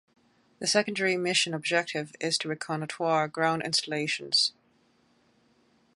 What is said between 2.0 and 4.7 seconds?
is to reconnoitre ground installations.